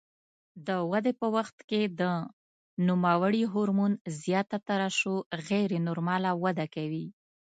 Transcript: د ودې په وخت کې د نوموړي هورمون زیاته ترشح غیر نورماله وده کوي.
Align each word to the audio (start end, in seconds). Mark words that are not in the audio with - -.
د 0.67 0.69
ودې 0.91 1.13
په 1.21 1.27
وخت 1.35 1.57
کې 1.69 1.81
د 1.99 2.01
نوموړي 2.87 3.43
هورمون 3.53 3.93
زیاته 4.21 4.57
ترشح 4.69 5.13
غیر 5.47 5.69
نورماله 5.87 6.29
وده 6.43 6.65
کوي. 6.75 7.05